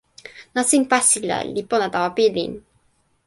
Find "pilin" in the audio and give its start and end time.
2.17-2.51